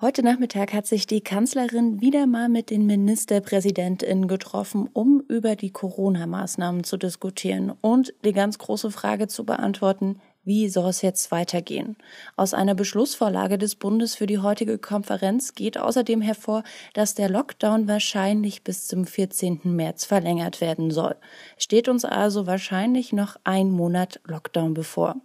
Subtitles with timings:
[0.00, 5.70] Heute Nachmittag hat sich die Kanzlerin wieder mal mit den Ministerpräsidentinnen getroffen, um über die
[5.70, 11.96] Corona-Maßnahmen zu diskutieren und die ganz große Frage zu beantworten, wie soll es jetzt weitergehen?
[12.36, 17.86] Aus einer Beschlussvorlage des Bundes für die heutige Konferenz geht außerdem hervor, dass der Lockdown
[17.86, 19.60] wahrscheinlich bis zum 14.
[19.62, 21.14] März verlängert werden soll.
[21.56, 25.16] Steht uns also wahrscheinlich noch ein Monat Lockdown bevor.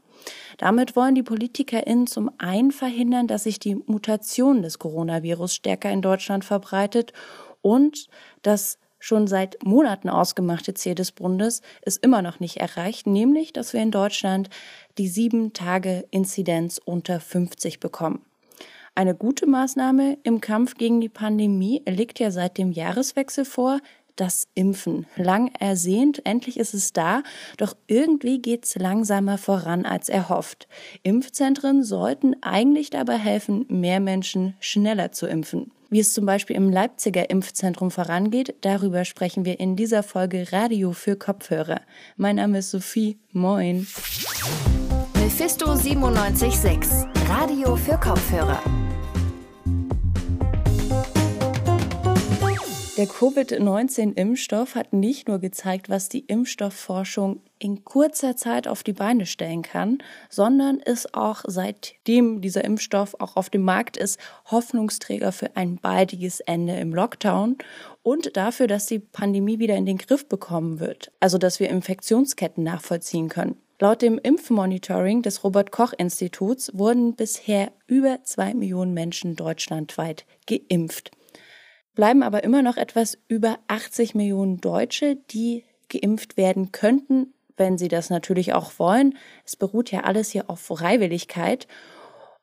[0.57, 6.01] Damit wollen die PolitikerInnen zum einen verhindern, dass sich die Mutation des Coronavirus stärker in
[6.01, 7.13] Deutschland verbreitet
[7.61, 8.07] und
[8.41, 13.73] das schon seit Monaten ausgemachte Ziel des Bundes ist immer noch nicht erreicht, nämlich, dass
[13.73, 14.49] wir in Deutschland
[14.97, 18.25] die sieben Tage Inzidenz unter 50 bekommen.
[18.95, 23.79] Eine gute Maßnahme im Kampf gegen die Pandemie liegt ja seit dem Jahreswechsel vor
[24.15, 25.05] das Impfen.
[25.15, 27.23] Lang ersehnt, endlich ist es da,
[27.57, 30.67] doch irgendwie geht es langsamer voran als erhofft.
[31.03, 35.71] Impfzentren sollten eigentlich dabei helfen, mehr Menschen schneller zu impfen.
[35.89, 40.91] Wie es zum Beispiel im Leipziger Impfzentrum vorangeht, darüber sprechen wir in dieser Folge Radio
[40.91, 41.81] für Kopfhörer.
[42.15, 43.17] Mein Name ist Sophie.
[43.31, 43.87] Moin.
[45.15, 48.61] Mephisto 976, Radio für Kopfhörer.
[52.99, 59.25] Der Covid-19-Impfstoff hat nicht nur gezeigt, was die Impfstoffforschung in kurzer Zeit auf die Beine
[59.25, 64.19] stellen kann, sondern ist auch seitdem dieser Impfstoff auch auf dem Markt ist,
[64.51, 67.57] Hoffnungsträger für ein baldiges Ende im Lockdown
[68.03, 72.65] und dafür, dass die Pandemie wieder in den Griff bekommen wird, also dass wir Infektionsketten
[72.65, 73.55] nachvollziehen können.
[73.79, 81.11] Laut dem Impfmonitoring des Robert Koch Instituts wurden bisher über zwei Millionen Menschen deutschlandweit geimpft
[81.95, 87.87] bleiben aber immer noch etwas über 80 Millionen Deutsche, die geimpft werden könnten, wenn sie
[87.87, 89.17] das natürlich auch wollen.
[89.45, 91.67] Es beruht ja alles hier auf Freiwilligkeit.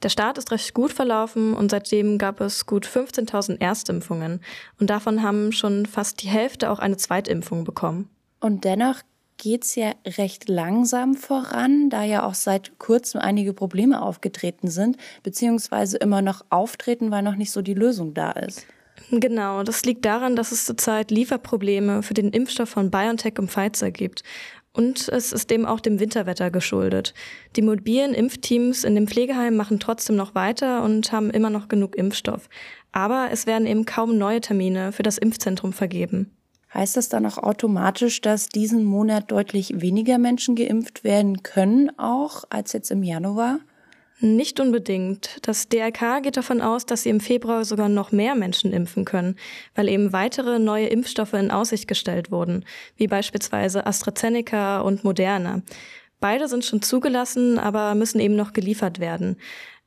[0.05, 4.43] Der Start ist recht gut verlaufen und seitdem gab es gut 15.000 Erstimpfungen.
[4.79, 8.11] Und davon haben schon fast die Hälfte auch eine Zweitimpfung bekommen.
[8.39, 9.01] Und dennoch
[9.39, 15.97] geht's ja recht langsam voran, da ja auch seit kurzem einige Probleme aufgetreten sind, beziehungsweise
[15.97, 18.67] immer noch auftreten, weil noch nicht so die Lösung da ist.
[19.11, 23.91] Genau, das liegt daran, dass es zurzeit Lieferprobleme für den Impfstoff von BioNTech und Pfizer
[23.91, 24.23] gibt.
[24.77, 27.15] Und es ist dem auch dem Winterwetter geschuldet.
[27.55, 31.95] Die mobilen Impfteams in dem Pflegeheim machen trotzdem noch weiter und haben immer noch genug
[31.95, 32.49] Impfstoff.
[32.91, 36.33] Aber es werden eben kaum neue Termine für das Impfzentrum vergeben.
[36.75, 42.43] Heißt das dann auch automatisch, dass diesen Monat deutlich weniger Menschen geimpft werden können, auch
[42.51, 43.61] als jetzt im Januar?
[44.21, 45.39] Nicht unbedingt.
[45.43, 49.37] Das DRK geht davon aus, dass sie im Februar sogar noch mehr Menschen impfen können,
[49.75, 52.65] weil eben weitere neue Impfstoffe in Aussicht gestellt wurden,
[52.97, 55.63] wie beispielsweise AstraZeneca und Moderna.
[56.21, 59.37] Beide sind schon zugelassen, aber müssen eben noch geliefert werden.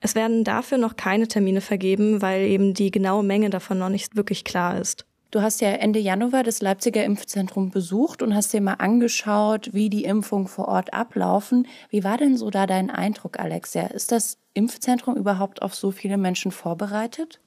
[0.01, 4.15] Es werden dafür noch keine Termine vergeben, weil eben die genaue Menge davon noch nicht
[4.15, 5.06] wirklich klar ist.
[5.29, 9.89] Du hast ja Ende Januar das Leipziger Impfzentrum besucht und hast dir mal angeschaut, wie
[9.89, 11.67] die Impfungen vor Ort ablaufen.
[11.89, 13.87] Wie war denn so da dein Eindruck, Alexia?
[13.87, 17.41] Ist das Impfzentrum überhaupt auf so viele Menschen vorbereitet?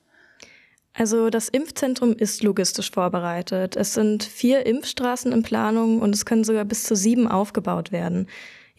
[0.92, 3.76] Also das Impfzentrum ist logistisch vorbereitet.
[3.76, 8.26] Es sind vier Impfstraßen in Planung und es können sogar bis zu sieben aufgebaut werden.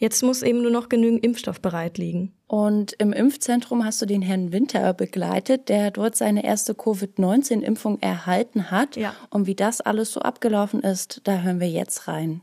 [0.02, 2.32] Jetzt muss eben nur noch genügend Impfstoff bereit liegen.
[2.48, 8.72] Und im Impfzentrum hast du den Herrn Winter begleitet, der dort seine erste Covid-19-Impfung erhalten
[8.72, 8.96] hat.
[8.96, 9.14] Ja.
[9.30, 12.40] Und wie das alles so abgelaufen ist, da hören wir jetzt rein.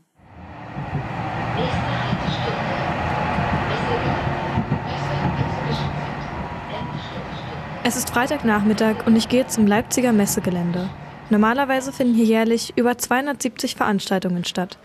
[7.84, 10.88] Es ist Freitagnachmittag und ich gehe zum Leipziger Messegelände.
[11.28, 14.78] Normalerweise finden hier jährlich über 270 Veranstaltungen statt.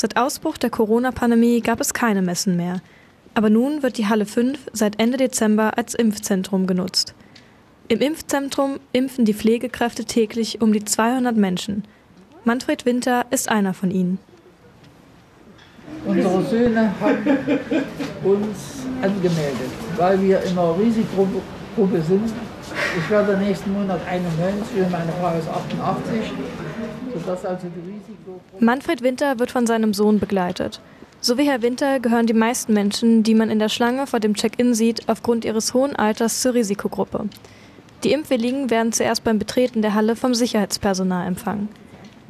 [0.00, 2.80] Seit Ausbruch der Corona-Pandemie gab es keine Messen mehr.
[3.34, 7.14] Aber nun wird die Halle 5 seit Ende Dezember als Impfzentrum genutzt.
[7.88, 11.82] Im Impfzentrum impfen die Pflegekräfte täglich um die 200 Menschen.
[12.44, 14.20] Manfred Winter ist einer von ihnen.
[16.06, 17.58] Unsere Söhne haben
[18.22, 22.32] uns angemeldet, weil wir in einer Risikogruppe sind
[22.96, 26.32] ich werde nächsten Monat 91 und meine Frau ist 88.
[28.60, 30.80] Manfred Winter wird von seinem Sohn begleitet.
[31.20, 34.34] So wie Herr Winter gehören die meisten Menschen, die man in der Schlange vor dem
[34.34, 37.28] Check-in sieht, aufgrund ihres hohen Alters zur Risikogruppe.
[38.04, 41.68] Die Impfwilligen werden zuerst beim Betreten der Halle vom Sicherheitspersonal empfangen.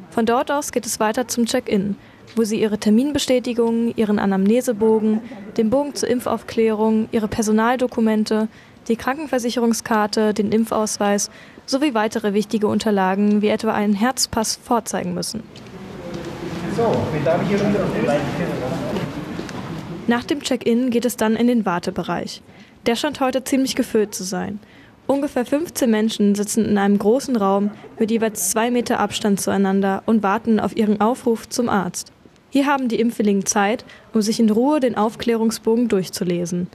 [0.09, 1.95] Von dort aus geht es weiter zum Check-in,
[2.35, 5.21] wo sie ihre Terminbestätigung, ihren Anamnesebogen,
[5.57, 8.47] den Bogen zur Impfaufklärung, ihre Personaldokumente,
[8.87, 11.29] die Krankenversicherungskarte, den Impfausweis
[11.65, 15.43] sowie weitere wichtige Unterlagen wie etwa einen Herzpass vorzeigen müssen.
[16.75, 17.59] So, wen darf ich hier
[20.07, 22.41] Nach dem Check-in geht es dann in den Wartebereich.
[22.85, 24.59] Der scheint heute ziemlich gefüllt zu sein.
[25.05, 30.23] Ungefähr 15 Menschen sitzen in einem großen Raum mit jeweils zwei Meter Abstand zueinander und
[30.23, 32.11] warten auf ihren Aufruf zum Arzt.
[32.51, 36.67] Hier haben die Impfwilligen Zeit, um sich in Ruhe den Aufklärungsbogen durchzulesen.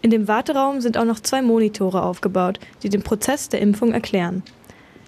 [0.00, 4.42] In dem Warteraum sind auch noch zwei Monitore aufgebaut, die den Prozess der Impfung erklären.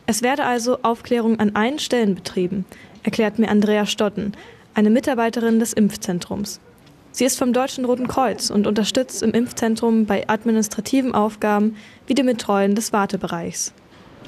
[0.07, 2.65] Es werde also Aufklärung an allen Stellen betrieben,
[3.05, 4.33] erklärt mir Andrea Stotten,
[4.75, 6.61] eine Mitarbeiterin des Impfzentrums.
[7.13, 11.77] Sie ist vom Deutschen Roten Kreuz und unterstützt im Impfzentrum bei administrativen Aufgaben
[12.07, 13.73] wie dem Betreuen des Wartebereichs.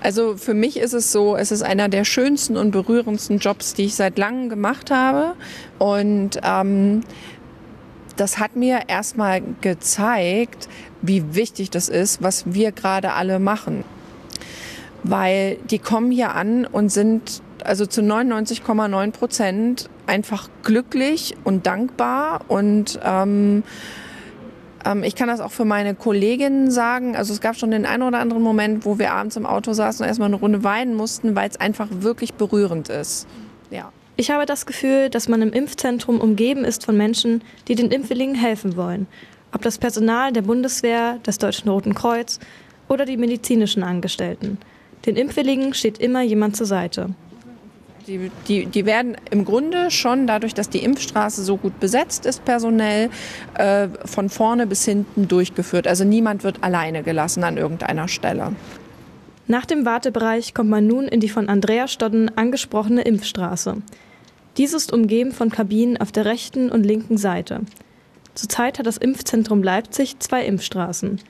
[0.00, 3.84] Also für mich ist es so, es ist einer der schönsten und berührendsten Jobs, die
[3.84, 5.34] ich seit langem gemacht habe.
[5.78, 7.02] Und ähm,
[8.16, 10.68] das hat mir erstmal gezeigt,
[11.00, 13.84] wie wichtig das ist, was wir gerade alle machen.
[15.02, 22.42] Weil die kommen hier an und sind also zu 99,9 Prozent einfach glücklich und dankbar
[22.48, 23.62] und ähm,
[24.84, 27.16] ähm, ich kann das auch für meine Kolleginnen sagen.
[27.16, 30.02] Also es gab schon den einen oder anderen Moment, wo wir abends im Auto saßen
[30.02, 33.26] und erstmal eine Runde weinen mussten, weil es einfach wirklich berührend ist.
[33.70, 33.92] Ja.
[34.16, 38.34] Ich habe das Gefühl, dass man im Impfzentrum umgeben ist von Menschen, die den Impfwilligen
[38.34, 39.06] helfen wollen.
[39.52, 42.38] Ob das Personal der Bundeswehr, des Deutschen Roten Kreuz
[42.88, 44.58] oder die medizinischen Angestellten.
[45.06, 47.10] Den Impfwilligen steht immer jemand zur Seite.
[48.06, 52.44] Die, die, die werden im Grunde schon dadurch, dass die Impfstraße so gut besetzt ist
[52.44, 53.10] personell,
[53.54, 55.86] äh, von vorne bis hinten durchgeführt.
[55.86, 58.52] Also niemand wird alleine gelassen an irgendeiner Stelle.
[59.48, 63.76] Nach dem Wartebereich kommt man nun in die von Andrea Stodden angesprochene Impfstraße.
[64.56, 67.60] Dies ist umgeben von Kabinen auf der rechten und linken Seite.
[68.34, 71.20] Zurzeit hat das Impfzentrum Leipzig zwei Impfstraßen.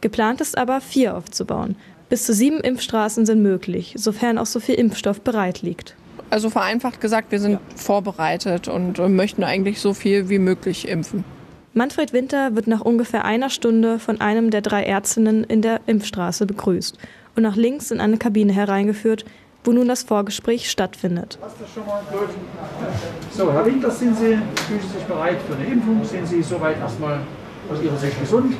[0.00, 1.76] Geplant ist aber, vier aufzubauen.
[2.08, 5.94] Bis zu sieben Impfstraßen sind möglich, sofern auch so viel Impfstoff bereit liegt.
[6.30, 7.60] Also vereinfacht gesagt, wir sind ja.
[7.74, 11.24] vorbereitet und möchten eigentlich so viel wie möglich impfen.
[11.74, 16.44] Manfred Winter wird nach ungefähr einer Stunde von einem der drei Ärztinnen in der Impfstraße
[16.44, 16.98] begrüßt
[17.38, 19.24] und nach links in eine Kabine hereingeführt,
[19.64, 21.38] wo nun das Vorgespräch stattfindet.
[23.30, 26.04] So, Herr Winter, sind Sie, fühlen Sie sich bereit für eine Impfung?
[26.04, 27.20] Sind Sie soweit erstmal
[27.72, 28.56] aus Ihrer Sicht gesund?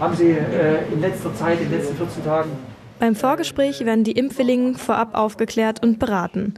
[0.00, 2.50] Haben Sie äh, in letzter Zeit, in den letzten 14 Tagen
[2.98, 6.54] beim Vorgespräch werden die Impfwilligen vorab aufgeklärt und beraten.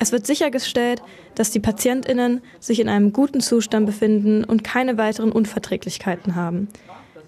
[0.00, 1.00] Es wird sichergestellt,
[1.36, 6.66] dass die Patientinnen sich in einem guten Zustand befinden und keine weiteren Unverträglichkeiten haben.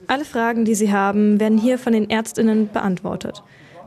[0.08, 3.42] Alle Fragen, die sie haben, werden hier von den Ärztinnen beantwortet.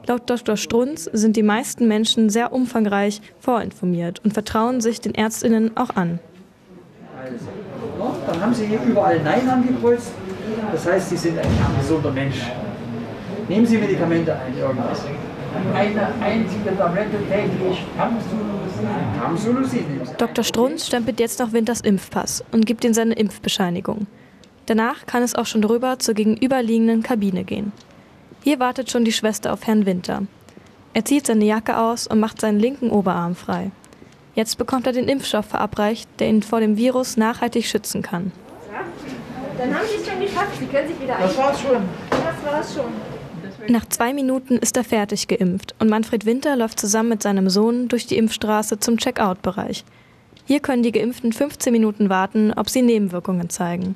[0.06, 0.58] Laut Dr.
[0.58, 6.20] Strunz sind die meisten Menschen sehr umfangreich vorinformiert und vertrauen sich den Ärztinnen auch an.
[7.22, 7.46] Also,
[8.28, 10.12] dann haben Sie hier überall Nein angekreuzt.
[10.72, 11.48] Das heißt, Sie sind ein
[11.80, 12.42] gesunder Mensch.
[13.48, 15.04] Nehmen Sie Medikamente ein, irgendwas.
[15.74, 17.86] Eine einzige Tablette täglich
[19.20, 19.86] Tamsulosin.
[20.18, 20.44] Dr.
[20.44, 24.08] Strunz stempelt jetzt noch Winters Impfpass und gibt ihm seine Impfbescheinigung.
[24.70, 27.72] Danach kann es auch schon rüber zur gegenüberliegenden Kabine gehen.
[28.44, 30.28] Hier wartet schon die Schwester auf Herrn Winter.
[30.94, 33.72] Er zieht seine Jacke aus und macht seinen linken Oberarm frei.
[34.36, 38.32] Jetzt bekommt er den Impfstoff verabreicht, der ihn vor dem Virus nachhaltig schützen kann.
[39.58, 40.60] Dann haben Sie es schon geschafft.
[40.60, 41.82] Sie können sich wieder Das war's schon.
[42.12, 43.74] Das war's schon.
[43.74, 47.88] Nach zwei Minuten ist er fertig geimpft und Manfred Winter läuft zusammen mit seinem Sohn
[47.88, 49.84] durch die Impfstraße zum Checkout-Bereich.
[50.46, 53.96] Hier können die Geimpften 15 Minuten warten, ob sie Nebenwirkungen zeigen.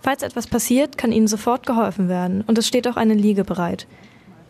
[0.00, 3.86] Falls etwas passiert, kann ihnen sofort geholfen werden und es steht auch eine Liege bereit.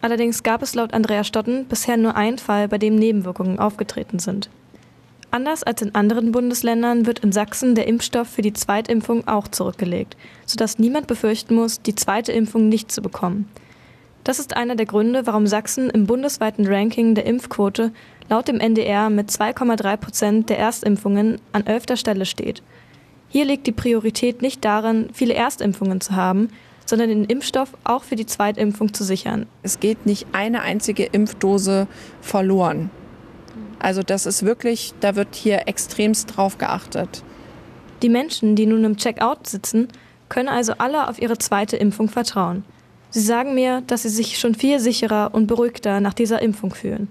[0.01, 4.49] Allerdings gab es laut Andrea Stotten bisher nur einen Fall, bei dem Nebenwirkungen aufgetreten sind.
[5.31, 10.17] Anders als in anderen Bundesländern wird in Sachsen der Impfstoff für die Zweitimpfung auch zurückgelegt,
[10.47, 13.49] sodass niemand befürchten muss, die zweite Impfung nicht zu bekommen.
[14.25, 17.93] Das ist einer der Gründe, warum Sachsen im bundesweiten Ranking der Impfquote
[18.29, 22.63] laut dem NDR mit 2,3 Prozent der Erstimpfungen an elfter Stelle steht.
[23.29, 26.49] Hier liegt die Priorität nicht darin, viele Erstimpfungen zu haben,
[26.87, 29.47] sondern den Impfstoff auch für die Zweitimpfung zu sichern.
[29.63, 31.87] Es geht nicht eine einzige Impfdose
[32.23, 32.91] verloren.
[33.79, 37.23] Also das ist wirklich, da wird hier extremst drauf geachtet.
[38.03, 39.89] Die Menschen, die nun im Checkout sitzen,
[40.29, 42.65] können also alle auf ihre zweite Impfung vertrauen.
[43.11, 47.09] Sie sagen mir, dass sie sich schon viel sicherer und beruhigter nach dieser Impfung fühlen.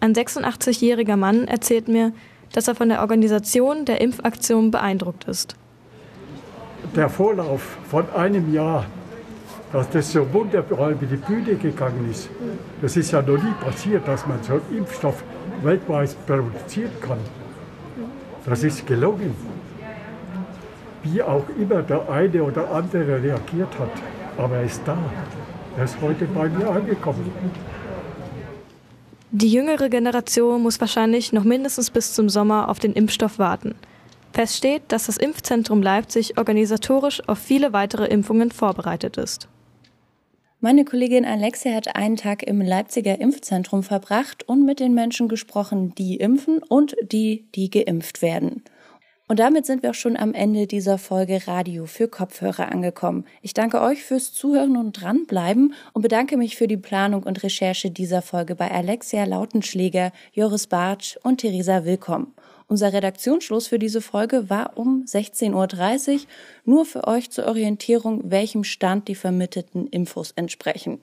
[0.00, 2.12] Ein 86-jähriger Mann erzählt mir,
[2.52, 5.56] dass er von der Organisation der Impfaktion beeindruckt ist.
[6.94, 8.86] Der Vorlauf von einem Jahr,
[9.72, 12.30] dass das so wunderbar über die Bühne gegangen ist,
[12.80, 15.22] das ist ja noch nie passiert, dass man so einen Impfstoff
[15.62, 17.18] weltweit produzieren kann.
[18.46, 19.34] Das ist gelungen.
[21.02, 23.90] Wie auch immer der eine oder andere reagiert hat.
[24.36, 24.96] Aber er ist da.
[25.76, 27.30] Er ist heute bei mir angekommen.
[29.30, 33.74] Die jüngere Generation muss wahrscheinlich noch mindestens bis zum Sommer auf den Impfstoff warten.
[34.32, 39.48] Fest steht, dass das Impfzentrum Leipzig organisatorisch auf viele weitere Impfungen vorbereitet ist.
[40.60, 45.94] Meine Kollegin Alexia hat einen Tag im Leipziger Impfzentrum verbracht und mit den Menschen gesprochen,
[45.96, 48.62] die impfen und die, die geimpft werden.
[49.30, 53.26] Und damit sind wir auch schon am Ende dieser Folge Radio für Kopfhörer angekommen.
[53.42, 57.90] Ich danke euch fürs Zuhören und dranbleiben und bedanke mich für die Planung und Recherche
[57.90, 62.32] dieser Folge bei Alexia Lautenschläger, Joris Bartsch und Theresa Willkomm.
[62.68, 66.20] Unser Redaktionsschluss für diese Folge war um 16.30 Uhr.
[66.64, 71.00] Nur für euch zur Orientierung, welchem Stand die vermittelten Infos entsprechen.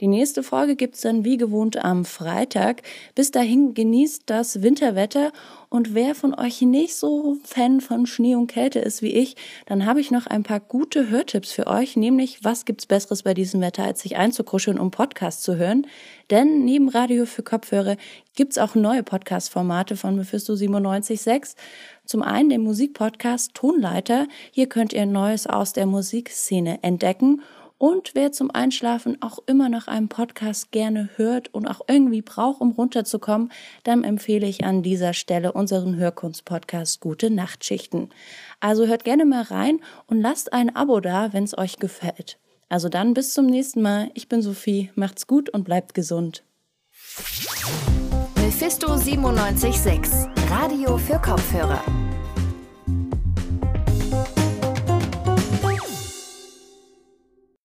[0.00, 2.82] Die nächste Folge gibt's dann wie gewohnt am Freitag.
[3.14, 5.30] Bis dahin genießt das Winterwetter
[5.68, 9.36] und wer von euch nicht so Fan von Schnee und Kälte ist wie ich,
[9.66, 13.34] dann habe ich noch ein paar gute Hörtipps für euch, nämlich was gibt's besseres bei
[13.34, 15.86] diesem Wetter, als sich einzukuscheln und Podcast zu hören.
[16.30, 17.96] Denn neben Radio für Kopfhörer
[18.34, 21.56] gibt's auch neue Podcast-Formate von Mephisto 97.6.
[22.06, 24.26] Zum einen den Musikpodcast Tonleiter.
[24.50, 27.42] Hier könnt ihr Neues aus der Musikszene entdecken
[27.80, 32.60] und wer zum Einschlafen auch immer noch einen Podcast gerne hört und auch irgendwie braucht,
[32.60, 33.50] um runterzukommen,
[33.84, 38.10] dann empfehle ich an dieser Stelle unseren Hörkunst-Podcast Gute Nachtschichten.
[38.60, 42.38] Also hört gerne mal rein und lasst ein Abo da, wenn es euch gefällt.
[42.68, 44.10] Also dann bis zum nächsten Mal.
[44.12, 44.90] Ich bin Sophie.
[44.94, 46.44] Macht's gut und bleibt gesund.
[48.36, 51.82] Mephisto 976, Radio für Kopfhörer.